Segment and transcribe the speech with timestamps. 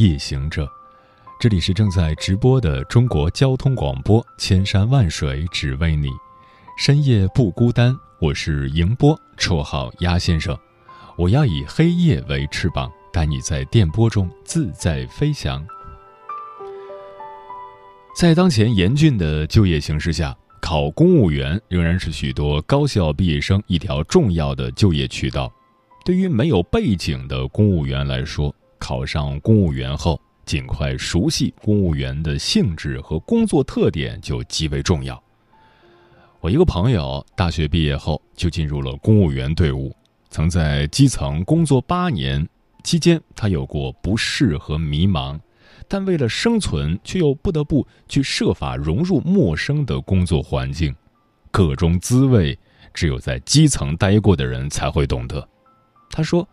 [0.00, 0.66] 夜行者，
[1.38, 6.08] 这里是正在直播的中国交通广播，千山万水只为你，
[6.78, 7.94] 深夜不孤单。
[8.18, 10.58] 我是迎波，绰号鸭先生。
[11.18, 15.62] 我要以黑夜为翅膀，带你在电波中自在飞翔。
[18.16, 25.52] 在当前严峻的就业形势下，考公务员仍然是许多高校毕业生一条重要的就业渠道。
[26.06, 35.22] 对于没有背景的公务员来说，考上公务员后，尽快熟悉公务员的性质和工作特点就极为重要。
[36.40, 39.94] 我一个朋友大学毕业后就进入了公务员队伍，
[40.30, 42.48] 曾在基层工作八年，
[42.82, 45.38] 期间他有过不适和迷茫，
[45.86, 50.94] 但为了生存，却又不得不去设法融入陌生的工作环境，
[51.50, 52.58] 各种滋味，
[52.94, 55.46] 只有在基层待过的人才会懂得。
[56.10, 56.48] 他说，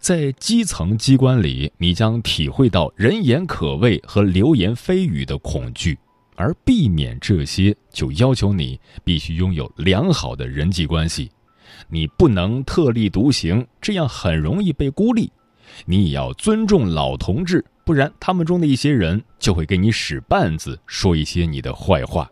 [0.00, 5.98] 在基层机关里，你将体会到人言可畏和流言蜚语的恐惧，
[6.36, 11.30] 而避免这些，就要求你必须拥有良好的人际关系。
[11.90, 15.30] 你不能特立独行，这样很容易被孤立。
[15.84, 22.26] 你也要尊重老同志，不然他们中的一些人就会给你使绊子，说一些你的坏话。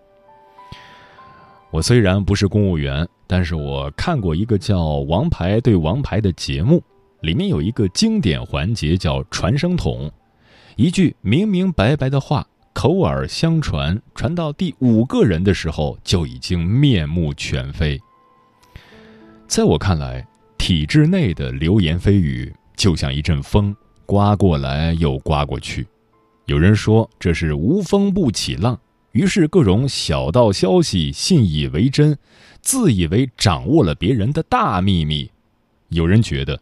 [1.70, 6.82] 我虽然不是公务员，但是我看过一个叫《王牌对王牌》的节目，
[7.20, 10.10] 里面有一个经典环节叫传声筒，
[10.76, 18.00] 一句明明白白的话，口耳相传，传到第五个人的时候，就已经面目全非。
[19.46, 20.26] 在我看来，
[20.56, 23.74] 体制内的流言蜚语就像一阵风，
[24.06, 25.86] 刮过来又刮过去。
[26.46, 28.78] 有人说这是无风不起浪。
[29.12, 32.16] 于是，各种小道消息信以为真，
[32.60, 35.28] 自以为掌握了别人的大秘密。
[35.88, 36.60] 有人觉得，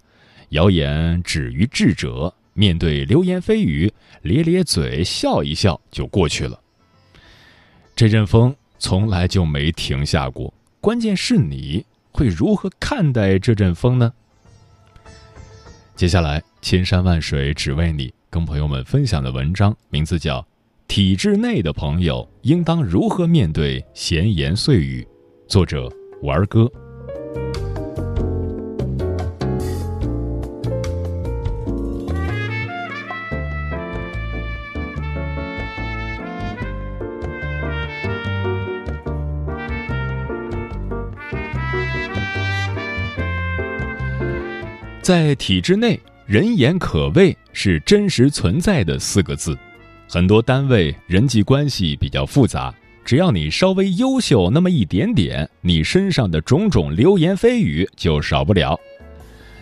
[0.50, 3.92] 谣言止于智者，面对流言蜚语，
[4.22, 6.60] 咧咧嘴笑一笑就过去了。
[7.94, 14.12] 这阵风从来就没停下过，关键是你会如何看待这阵风呢？
[15.94, 20.46] 接下来，千山万水只为你，跟朋友们分享的文章名字叫。
[20.88, 25.04] 体制内的朋友应当如何面对闲言碎语？
[25.48, 25.90] 作者：
[26.22, 26.70] 玩哥。
[45.06, 49.56] 在体制内，人言可畏是真实存在的四个字。
[50.08, 52.74] 很多单位人际关系比较复杂，
[53.04, 58.76] 只要你稍微优秀那么一点点，你身上的种种流言蜚语就少不了。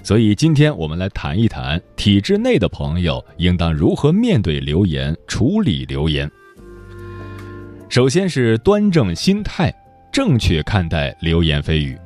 [0.03, 6.27] 所以今天我们来谈一谈体制内的朋友应当如何面对流言、处理流言。
[7.91, 9.71] 首先是端正心态，
[10.10, 11.99] 正确看待流言蜚语。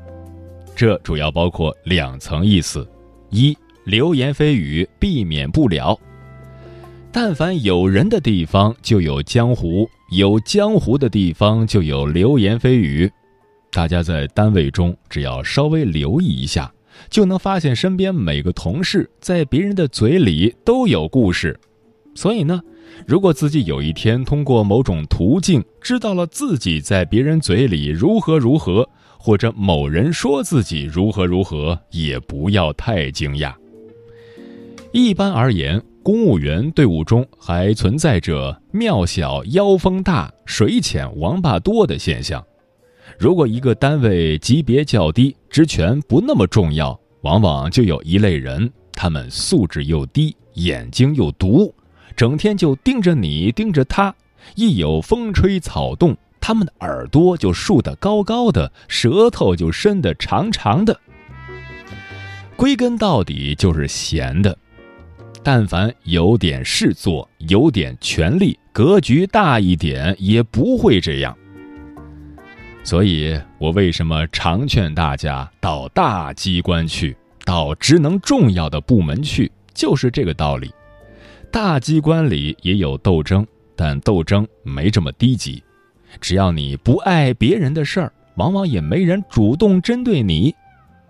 [0.74, 2.84] 这主要包括两层意思：
[3.30, 5.98] 一，流言蜚语避免不了。
[7.10, 13.10] 但凡有人的地方就有江湖，有江湖的地方就有流言蜚语。
[13.70, 16.72] 大家在单位中只要稍微留意一下，
[17.10, 21.58] 就能发现身边每个同事在别人的嘴里都有故事。
[22.14, 22.60] 所以呢，
[23.06, 28.88] 如果自己有一天通过某种途径知道了自己在别人嘴里如何如何，
[29.28, 33.52] 或者某人说自己如何如何，也不要太惊讶。
[34.90, 35.78] 一般而言。
[36.02, 42.42] 公务员队伍中还存在着庙小妖风大、水浅王八多的现象。
[43.18, 51.74] 如果一个单位级别较低，职权不那么重要，往往就有一类人，他们素质又低，眼睛又毒，
[52.16, 54.14] 整天就盯着你，盯着他。
[54.54, 56.16] 一有风吹草动，
[56.48, 60.98] 他们的耳朵就竖得高高的，舌头就伸得长长的。
[62.56, 64.56] 归根到底就是闲的。
[65.42, 71.36] 但凡有点事做，有点权力，格局大一点，也不会这样。
[72.82, 77.14] 所以我为什么常劝大家到大机关去，
[77.44, 80.72] 到职能重要的部门去，就是这个道理。
[81.52, 83.46] 大机关里也有斗争，
[83.76, 85.62] 但斗争没这么低级。
[86.20, 90.54] 只要你不碍别人的事儿，往往也没人主动针对你。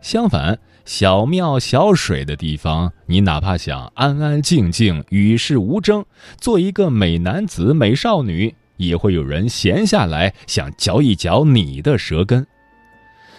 [0.01, 6.05] 相反，小庙小水的地方，你哪怕想安安静静、与世无争，
[6.39, 12.47] 做一个美男子、美少女，也会有人闲下来想嚼一嚼你的舌根。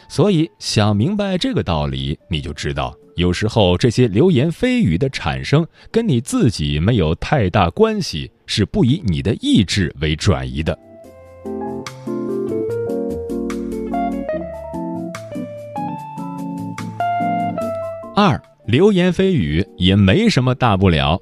[0.09, 10.77] 所以，想明白这个道理，你就知道，有时候这些流言蜚语的产生，跟你自己没有太大关系，是不以你的意志为转移的。
[18.19, 21.17] 二，流言蜚语也没什么大不了。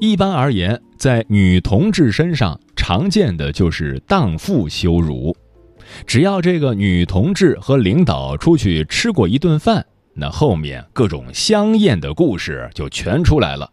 [0.00, 5.36] 一般而言，在女同志身上，常见的就是荡妇羞辱。
[6.04, 13.70] 只要这个女同志和领导出去吃过一顿饭，那后面各种香艳的故事就全出来了。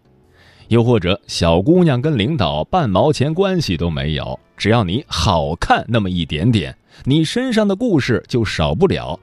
[0.67, 9.19] 又或者小姑娘跟领导半毛钱关系都没有，只要你好看那么一点点，你身上的故事就少不了。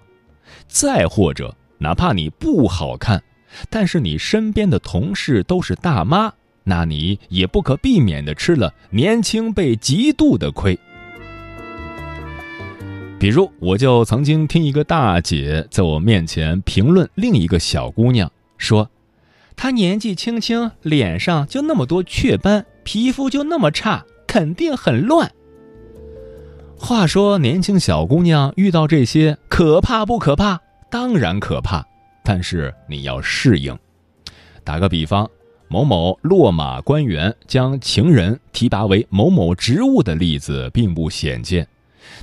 [0.67, 3.23] 再或者，哪怕你不好看，
[3.69, 6.33] 但是你身边的同事都是大妈，
[6.65, 10.79] 那你也不可避免的吃了年轻被嫉妒的亏。
[13.19, 18.89] 比如，我就曾经听一个大姐在我面前评论另一个小姑娘，说
[19.57, 25.33] ：“她年纪轻轻，脸上就那么多雀斑，皮肤就那么差，肯定很乱。”
[26.79, 30.61] 话说，年轻小姑娘遇到这些，可怕不可怕？
[30.91, 31.87] 当然可怕，
[32.25, 33.77] 但是你要适应。
[34.65, 35.31] 打个比方，
[35.69, 41.67] 某某落马官员将情人提拔为某某职务的例子并不鲜见。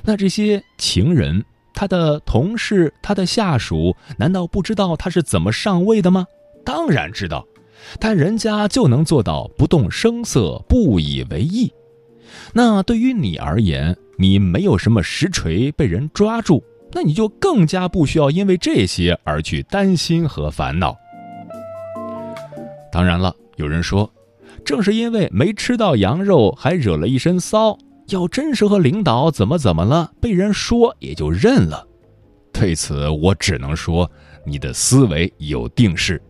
[0.04, 1.42] 那这些情人，
[1.72, 6.26] 他的同事，他的下属，难道不知道他是怎么上位的吗？
[6.64, 7.46] 当然知道，
[7.98, 11.72] 但人家就能做到不动声色，不以为意。
[12.52, 16.62] 那对于你而言，你没有什么实锤被人抓住，
[16.92, 20.96] 那你就更加不需要因为这些而去担心和烦恼。
[22.90, 24.10] 当然了，有人说，
[24.64, 27.76] 正是因为没吃到羊肉，还惹了一身骚。
[28.08, 31.86] 要真是和领导怎么怎么了，被人说也就认了。
[32.50, 34.10] 对此，我只能说，
[34.46, 36.20] 你的思维有定式。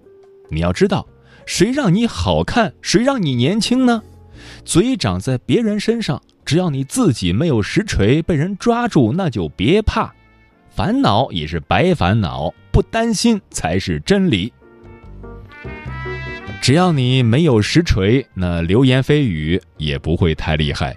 [0.51, 1.07] 你要知道，
[1.47, 4.03] 谁让你好看，谁让你年轻呢？
[4.65, 10.13] 嘴长在别人身上，只要你自己没有实锤被人抓住，那就别怕，
[10.79, 14.53] 烦恼也是白烦恼，不担心才是真理。
[16.63, 20.97] 只要你没有实锤，那流言蜚语也不会太厉害。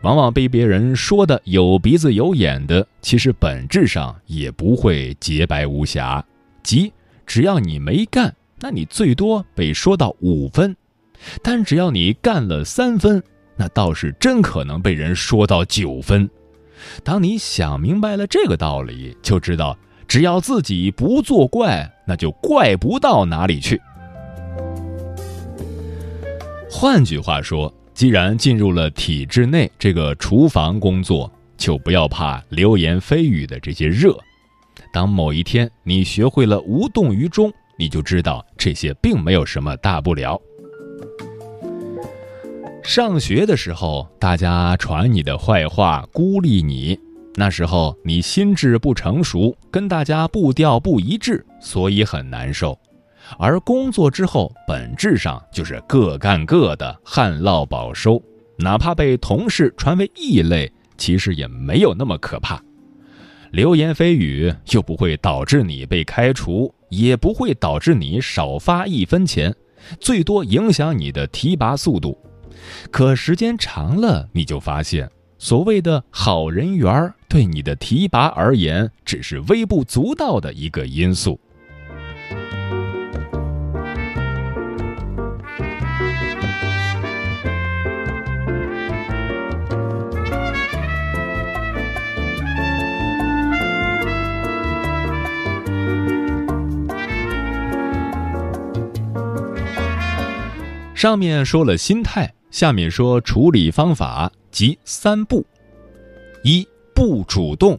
[0.00, 6.24] 往往被别人说的有鼻子有眼的，其实本质上也不会洁白无瑕。
[6.62, 6.90] 即
[7.26, 10.72] 只要你没干，那你最多被说到五分；
[11.42, 13.22] 但只要你干了三分，
[13.56, 16.26] 那倒是真可能被人说到九分。
[17.02, 19.76] 当你想明白了这个道理，就知道
[20.06, 23.80] 只要自己不作怪，那就怪不到哪里去。
[26.70, 27.72] 换句话说。
[27.98, 34.16] 既然进入了体制内这个厨房工作，就不要怕流言蜚语的这些热。
[34.92, 40.40] 当某一天你学会了无动于衷，你就知道这些并没有什么大不了。
[42.88, 46.98] 上学的时候，大家传你的坏话，孤立你，
[47.34, 52.78] 那时候你心智不成熟，跟大家步调不一致，所以很难受。
[53.38, 58.22] 而工作之后，本质上就是各干各的，旱涝保收。
[58.56, 62.58] 哪怕被同事传为异类，其实也没有那么可怕。
[63.50, 69.54] 流言蜚语又不会导致你被开除，也不会导致你少发一分钱，
[70.00, 72.16] 最多影响你的提拔速度。
[72.90, 81.38] 可时间长了，你就发现，所谓的好人缘对你的提拔而言，只是微不足道的一个因素。
[100.94, 105.44] 上面说了心态，下面说处理方法，即三步：
[106.42, 107.78] 一不主动。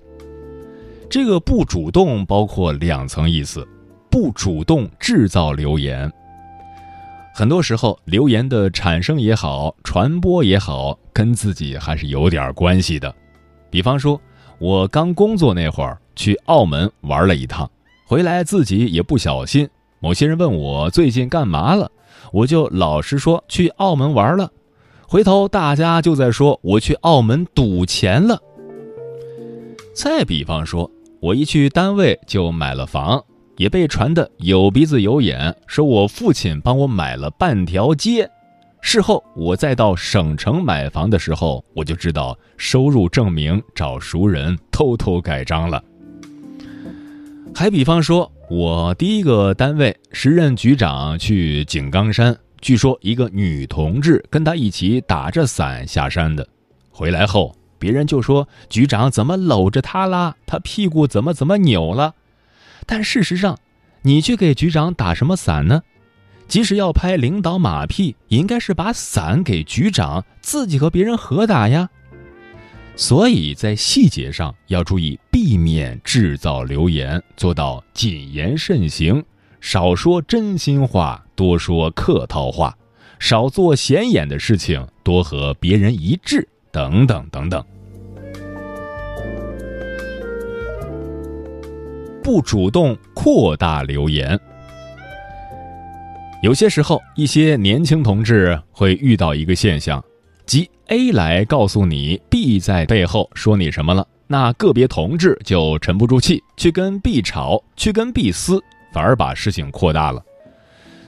[1.09, 3.67] 这个不主动包括两层意思，
[4.11, 6.11] 不主动制造流言。
[7.33, 13.13] 很多时候，流言的产生也好，传播也好，跟自己还是有点关系的。
[13.71, 14.21] 比方说，
[14.59, 17.69] 我刚工作那会儿去澳门玩了一趟，
[18.05, 19.67] 回来自己也不小心，
[19.99, 21.89] 某些人问我最近干嘛了。
[22.31, 24.51] 我就老实说去澳门玩了。
[25.11, 28.39] 回头大家就在说我去澳门赌钱了。
[29.91, 33.19] 再比方说，我一去单位就买了房，
[33.57, 38.29] 也被传的有鼻子有眼，说我父亲帮我买了半条街。
[38.81, 45.83] 事后我再到省城买房的时候，我就知道收入证明找熟人偷偷盖章了。
[47.55, 52.37] 还比方说，我第一个单位时任局长去井冈山。
[52.61, 56.47] 据说一个女同志跟他一起打着伞下山的，
[56.89, 62.15] 回来后别人就说局长怎么搂着她啦，她屁股怎么怎么扭了。
[62.85, 63.57] 但事实上，
[64.01, 65.81] 你去给局长打什么伞呢？
[66.47, 71.89] 即使要拍领导马屁，也应该是把伞给局长，自己和别人合打呀。
[72.95, 79.23] 所以在细节上要注意，避免制造流言，做到谨言慎行。
[79.61, 82.71] 少说真心话，多说客套话；
[83.19, 87.63] 少做显眼的事情，多和别人一致，等等等等。
[92.23, 94.39] 不主动扩大流言。
[96.41, 100.03] 有些时候，一些年轻同志会遇到一个现象，
[100.45, 108.63] 即 A 来告诉你 B 在背后说你什么了，那个别同志就沉不住气，去跟 B 吵，去跟 B 撕。
[108.91, 110.23] 反而把事情扩大了，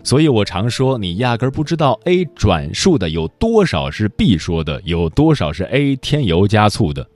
[0.03, 7.07] 所以我常说，你压根儿不知道 A 转述的有多少是 B 说的，有多少是 A 添油加醋的。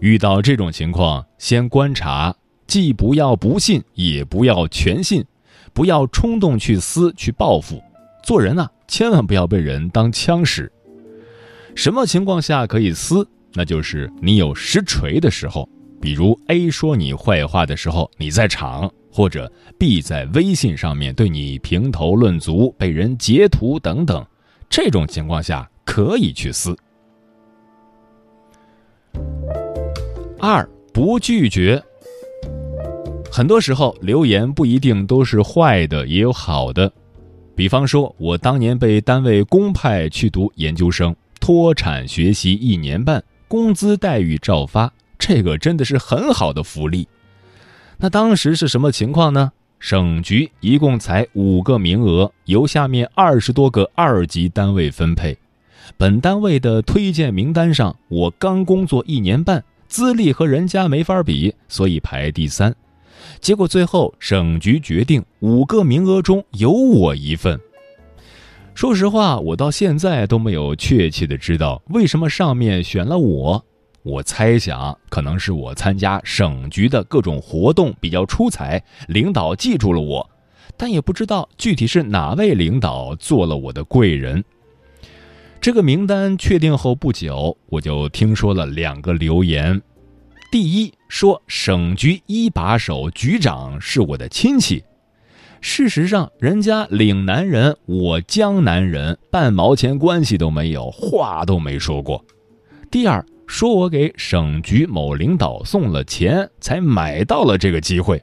[0.00, 2.34] 遇到这种情况，先观察，
[2.66, 5.24] 既不要不信，也不要全信，
[5.72, 7.82] 不要冲动去撕去报复。
[8.22, 10.70] 做人啊，千万不要被人当枪使。
[11.74, 13.26] 什么情况下可以撕？
[13.54, 15.68] 那就是你有实锤的时候，
[16.00, 18.90] 比如 A 说你坏话的时候，你在场。
[19.12, 24.24] 或者 B 在微信上面对你评头论足，被人截图等等，
[24.68, 26.76] 这种情况下可以去撕。
[30.38, 31.82] 二不拒绝。
[33.32, 36.90] 很多时候留言不一定都是坏的，也有好的。
[37.54, 47.06] 比方说，我当年被单位公派去读研究生，脱产学习一年半，工资待遇照发，这个真的是很好的福利。
[48.02, 49.52] 那当时是什么情况呢？
[49.78, 55.36] 省局一共才五个名额，由下面二十多个二级单位分配。
[55.98, 62.74] 本单位的推荐名单上，我刚工作一年半，资历和人家没法比，所以排第三。
[63.38, 67.60] 结果最后省局决定，五个名额中有我一份。
[68.74, 73.62] 说实话，我到现在都没有确切的知道为什么上面选了我。
[74.02, 80.30] 我猜想，可能是我参加省局的各种活动比较出彩，领导记住了我，
[80.74, 84.42] 但也不知道具体是哪位领导做了我的贵人。
[85.60, 89.82] 这个名单确定后不久，我就听说了两个流言：
[90.50, 94.82] 第一，说省局一把手局长是我的亲戚，
[95.60, 102.24] 事实上，人家岭南人，我江南人，半毛钱关系都没有，话都没说过；
[102.90, 103.22] 第二。
[103.50, 108.22] 说我给省局某领导送了钱，才买到了这个机会。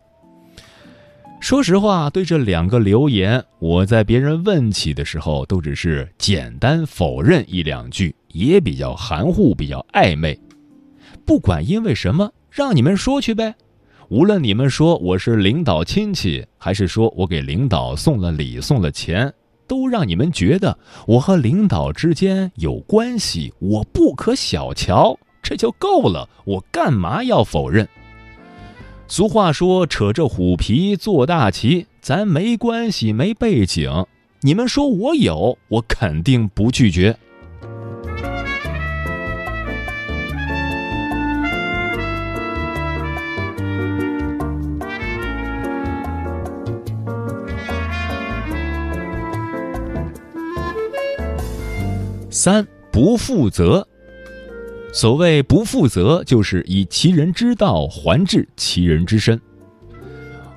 [1.41, 10.39] 说实话，对这两个留言，我在别人问起的时候，都只是简单否认一两句，也比较含糊，比较暧昧。
[11.25, 13.53] 不管因为什么，让你们说去呗。
[14.07, 19.31] 无论你们说我是领导亲戚，还是说我给领导送了礼、送了钱。
[19.67, 26.29] 都让你们觉得我和领导之间有关系，我不可小瞧，这就够了。
[26.45, 27.87] 我干嘛要否认？
[29.07, 34.05] 俗话说：“扯着虎皮做大旗。”咱没关系，没背景。
[34.41, 37.17] 你们说我有，我肯定不拒绝。
[52.47, 53.85] 三不负责。
[54.93, 59.37] 所谓不负责，就是以其人之道还治其人之身。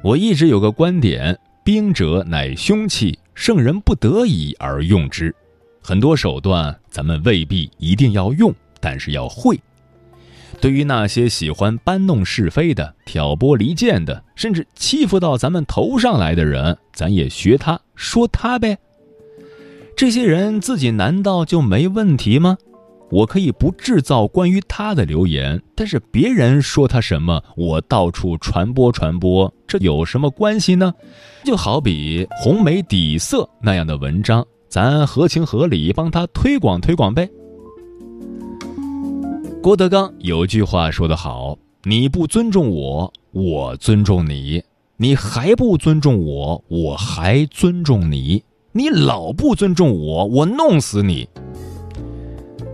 [0.01, 5.35] 我一直有个观点：兵者，乃凶器，圣人不得已而用之。
[5.83, 9.61] 很多手段，咱们未必一定要用，但是要会。
[10.61, 18.79] 对于那些喜欢搬弄是非的、挑拨离间的，甚至欺负到咱们头上来的人，咱也学他，说他呗。
[20.01, 22.57] 这些人自己难道就没问题吗？
[23.11, 30.91] 我可以不制造关于他的流言，但是别人说他什么，我到处传播传播，这有什么关系呢？
[31.45, 37.29] 就好比红梅底色那样的文章，咱合情合理帮他推广推广呗。
[39.63, 44.63] 郭德纲有句话说得好：“你不尊重我，我尊重你；
[44.97, 48.43] 你还不尊重我，我还尊重你；
[48.73, 51.29] 你老不尊重我，我弄死你。”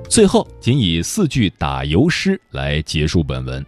[0.08, 3.64] 最后，仅以四句打油诗来结束本文。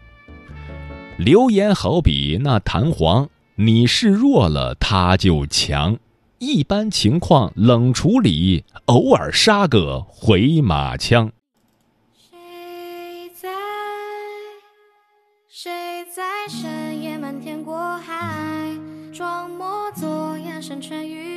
[1.18, 5.98] 流言好比那弹簧，你示弱了，它就强。
[6.38, 11.32] 一般情况冷处理，偶尔杀个回马枪。
[12.14, 13.48] 谁在
[15.48, 15.70] 谁
[16.14, 18.70] 在深夜漫天过海，
[19.12, 21.27] 装模作样神穿雨，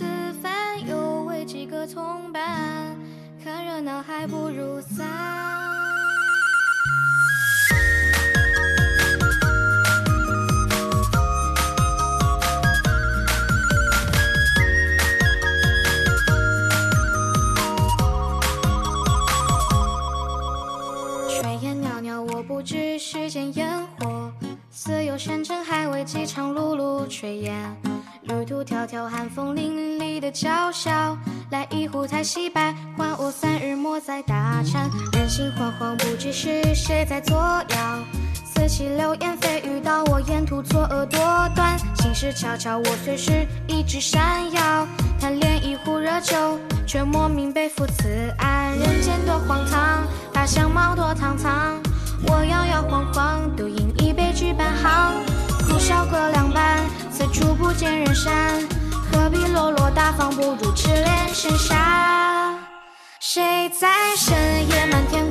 [0.00, 0.06] 此
[0.42, 2.96] 番又为几个同伴
[3.44, 5.06] 看热闹，还不如散。
[21.28, 24.32] 炊烟袅袅，我不知世间烟火，
[24.70, 27.76] 似有山珍海味，饥肠辘辘炊烟。
[28.30, 31.16] 旅途迢迢，寒风凛凛的叫嚣。
[31.50, 34.88] 来一壶太溪白，换我三日莫再打颤。
[35.14, 37.98] 人心惶惶，不知是谁在作妖。
[38.44, 41.18] 四起流言蜚语，到我沿途作恶多
[41.56, 41.76] 端。
[41.96, 44.86] 心事悄悄，我虽是一直闪耀。
[45.20, 46.56] 贪恋一壶热酒，
[46.86, 48.70] 却莫名背负此案。
[48.78, 51.80] 人间多荒唐，大相貌多堂堂。
[52.28, 55.14] 我摇摇晃晃，独饮一杯举半行。
[55.66, 56.80] 苦笑各两半，
[57.20, 58.66] 最初不见人山，
[59.12, 62.58] 何必落落大方，不如痴恋深沙。
[63.20, 64.34] 谁在深
[64.70, 65.29] 夜漫天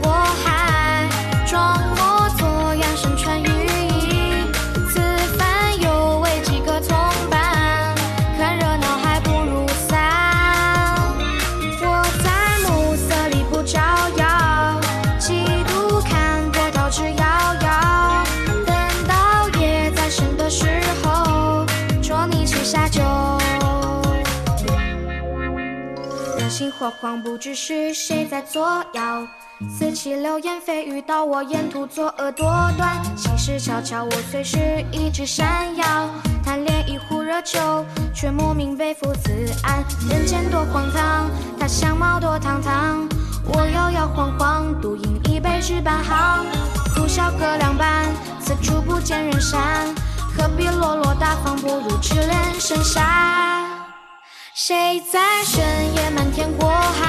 [26.89, 29.27] 心惶惶，不知是谁在作妖。
[29.69, 32.47] 四起流言蜚语，到我沿途作恶多
[32.77, 32.99] 端。
[33.15, 36.09] 心事悄悄，我随时一直闪耀。
[36.43, 39.29] 贪恋一壶热酒，却莫名背负此
[39.63, 39.83] 案。
[40.09, 43.07] 人间多荒唐，他相貌多堂堂。
[43.45, 46.45] 我摇摇晃晃，独饮一杯只半行。
[46.95, 48.05] 苦笑各两半，
[48.41, 49.93] 此处不见人山。
[50.35, 53.67] 何必落落大方，不如痴恋深沙。
[54.55, 55.63] 谁在深
[55.95, 56.08] 夜
[56.39, 57.08] 天过海，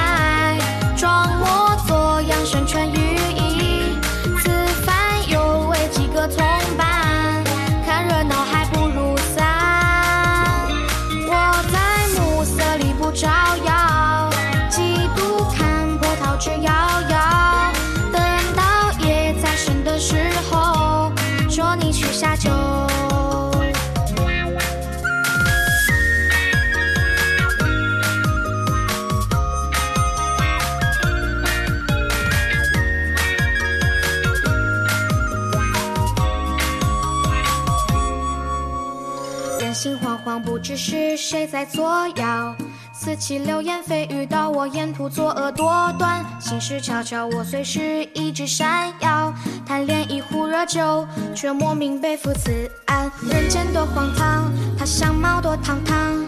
[41.31, 42.53] 谁在作妖。
[42.91, 46.25] 四起流言蜚语，到我沿途作恶多端。
[46.41, 49.33] 心事悄悄，我随时一直闪耀。
[49.65, 53.09] 贪恋一壶热酒，却莫名背负此案。
[53.21, 56.21] 人间多荒唐，他相貌多堂堂。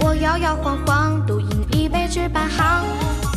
[0.00, 2.84] 我摇摇晃晃，独饮一杯只半行。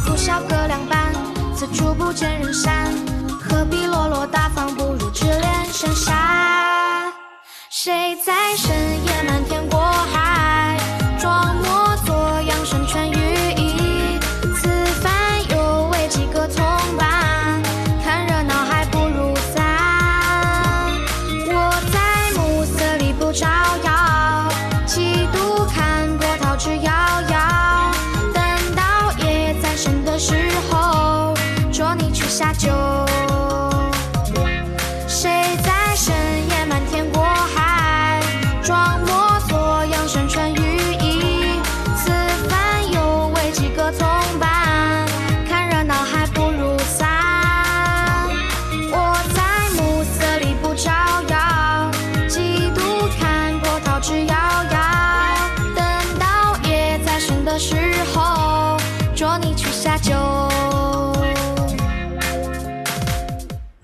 [0.03, 1.13] 苦笑各两半，
[1.55, 2.91] 此处不见人山。
[3.39, 7.13] 何必落落大方，不如痴恋深沙。
[7.69, 9.60] 谁在深夜漫天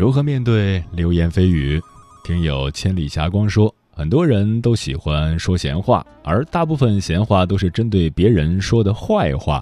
[0.08, 1.82] 如何面对流言蜚语？
[2.24, 9.62] 听友千里霞光说：“很多人都喜欢说闲话，而大部分闲话都是针对别人说的坏话。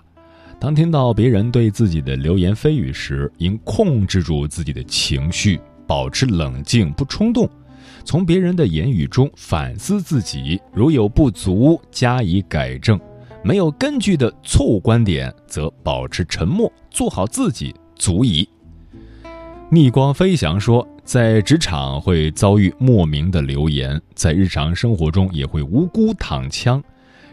[0.59, 7.49] 当听到别人对自己的流言蜚语时，应控制住自己的情绪，保持冷静，不冲动。
[8.03, 12.99] 从别人的言语中反思自己，如有不足，加以改正；
[13.43, 18.47] 没有根据的错误观点，则保持沉默，做好自己足矣。
[19.75, 26.81] 逆光飞翔说，在职场会遭遇莫名的流言，在日常生活中也会无辜躺枪。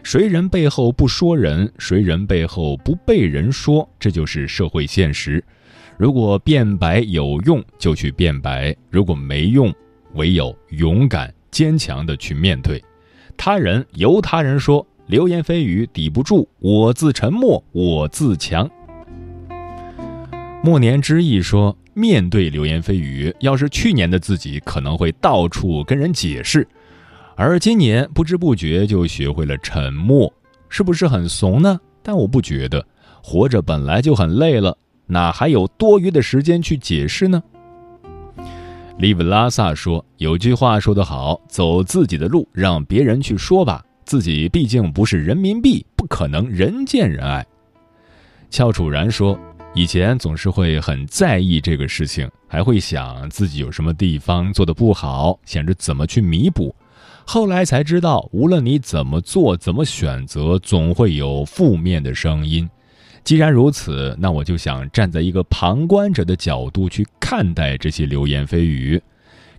[0.03, 5.41] 谁人背后不说人，谁人背后不被人说，这就是社会现实。
[5.95, 9.73] 如果辩白有用，就去辩白；如果没用，
[10.15, 12.83] 唯有勇敢坚强的去面对。
[13.37, 18.69] 他人由他人说，流言蜚语抵不住，我自沉默，我自强。
[20.61, 26.67] 莫年之意说，面对流言蜚语，要是去年的自己，可能会到处跟人解释。
[27.35, 30.31] 而今年不知不觉就学会了沉默，
[30.69, 31.79] 是不是很怂呢？
[32.01, 32.85] 但我不觉得，
[33.23, 34.77] 活着本来就很累了，
[35.07, 37.41] 哪还有多余的时间去解释呢？
[38.99, 43.83] 利维拉萨说：“有句话说得好，走自己的路，让别人去说吧。
[44.05, 47.43] 自己毕竟不是人民币，不可能人见人爱。”
[48.51, 49.37] 俏楚然说
[49.75, 56.75] ：“以前总是会很在意这个事情，还会想自己有什么地方做的不好，想着怎么去弥补。”
[57.25, 62.69] 后来才知道，无论你怎么做、怎么选择，总会有负面的声音。
[63.23, 69.01] 既然如此，那我就想站在一个旁观者的角度去看待这些流言蜚语，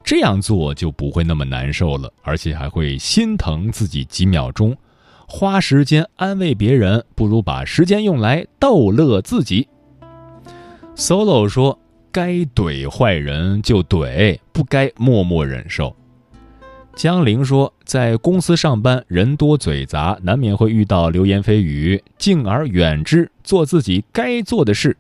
[0.05, 4.77] 这样做就不会那么难受了，而且还会心疼自己几秒钟。
[5.27, 9.67] 花时间安慰别人，不如把时间用来逗乐自己。
[10.97, 11.77] Solo 说
[12.13, 15.95] ：“该怼坏人就怼，不该默默忍受。”
[16.95, 24.97] 江玲说：“在公司上班，人多嘴杂，难免会遇到流言蜚语，敬而远之，做自己该做的事。”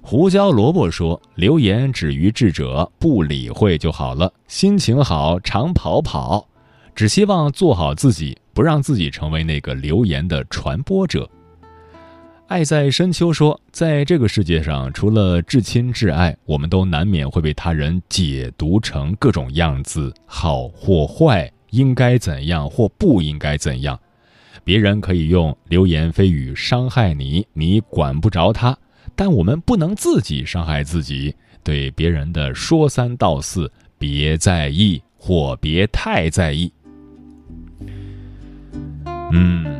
[0.00, 4.32] 胡椒萝卜说：“流言止于智者，不理会就好了。
[4.48, 6.48] 心情好，常跑跑，
[6.94, 11.28] 只希望做好自己，不让自己成为那个流言的传播者。”
[12.48, 23.98] 爱在深秋说，在这个世界上，除了至亲至爱，我们都难免会被他人解读成各种样子，好或坏，应该怎样或不应该怎样。
[24.62, 28.78] 别人可以用流言蜚语伤害你，你管不着他，
[29.16, 31.34] 但我们不能自己伤害自己。
[31.64, 36.72] 对别人的说三道四，别在意或别太在意。
[39.32, 39.75] 嗯。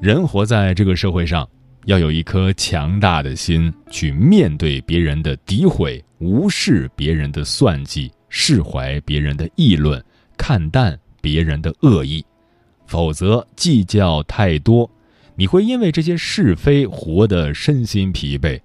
[0.00, 1.46] 人活在这个社会上，
[1.84, 10.02] 要有一颗强大的心，去面对别人的诋毁，无视别人的算计，释怀别人的议论，
[10.38, 12.24] 看淡别人的恶意。
[12.86, 14.90] 否则，计较太多，
[15.36, 18.58] 你会因为这些是非活得身心疲惫。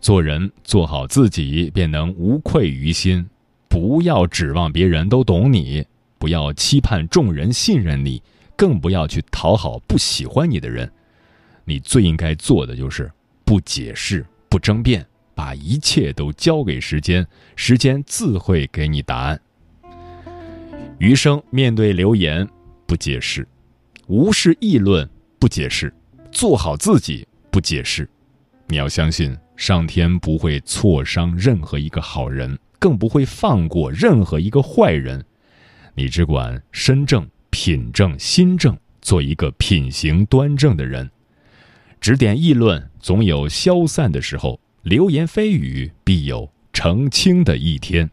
[0.00, 3.24] 做人做好自己，便能无愧于心。
[3.68, 5.82] 不要指望别人都懂你，
[6.18, 8.22] 不要期盼众人信任你。
[8.56, 10.90] 更不要去讨好不喜欢你的人，
[11.64, 13.10] 你最应该做的就是
[13.44, 19.40] 不解释、不争辩，把一切都交给时间，时间自会给你答案。
[20.98, 22.48] 余生面对流言，
[22.86, 23.42] 不解释；
[24.06, 25.88] 无视议论，不解释；
[26.30, 28.08] 做好自己，不解释。
[28.68, 35.24] 你要相信，上天不会挫伤任何一个好人，更不会放过任何一个坏人。
[35.94, 37.28] 你只管身正。
[37.52, 41.08] 品正心正，做一个品行端正的人。
[42.00, 48.10] 指点议论总有消散的时候，流言蜚语必有澄清的一天。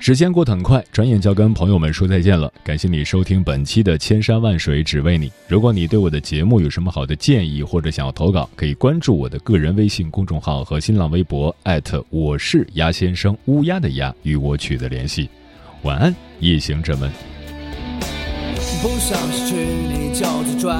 [0.00, 2.52] 时间过得很快，转眼就要跟朋友们说再见了。
[2.64, 5.28] 感谢你收听本期的《千山万水只为你》。
[5.46, 15.30] 如果你对我的节目有什么好的建议，或者想要投稿，可以关注我的个人微信公众号和新浪微博，艾特我是鸭先生乌鸦的鸭，与我取得联系。
[15.82, 17.10] 晚安，夜行者们。
[18.80, 20.78] 不想失去你就自拽，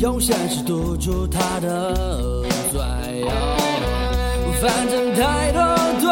[0.00, 1.92] 用现实堵住他的
[2.70, 2.80] 嘴。
[4.60, 5.58] 反正态度
[6.00, 6.06] 对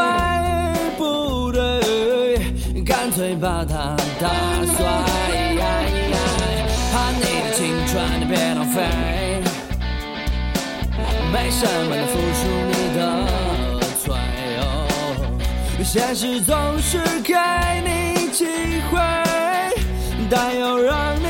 [0.98, 4.28] 不对，干脆把他打
[4.64, 4.84] 碎。
[6.92, 8.82] 怕你的青春别浪费，
[11.32, 12.42] 没什么能付出
[15.92, 17.34] 现实总是给
[17.84, 18.46] 你机
[18.92, 19.00] 会，
[20.30, 21.29] 但又让你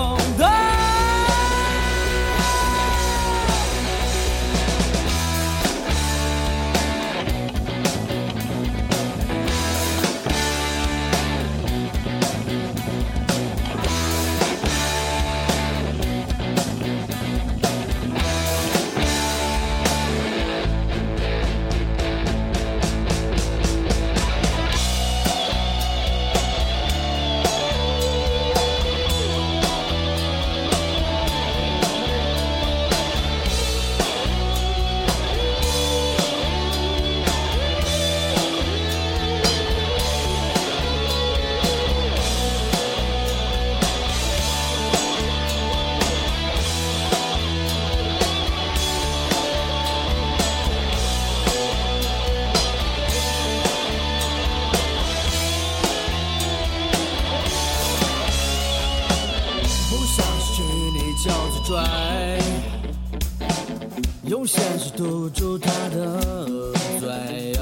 [0.00, 0.59] long.
[64.46, 66.20] 现实堵住他的
[66.98, 67.54] 嘴，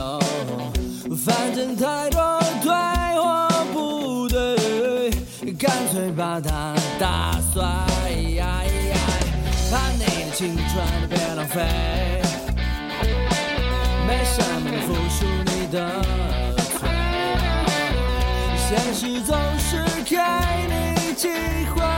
[1.17, 2.71] 反正太多对
[3.21, 4.61] 或不对，
[5.59, 7.63] 干脆把它打碎。
[9.71, 10.67] 把你的青春
[11.03, 11.57] 都别浪费，
[14.07, 15.77] 没什么能付出你的。
[18.57, 20.17] 现实总是给
[20.71, 21.29] 你机
[21.75, 21.98] 会。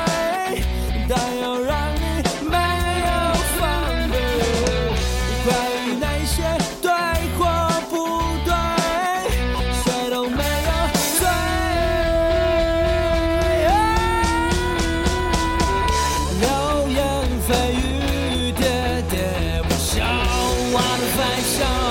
[20.72, 21.89] want to find some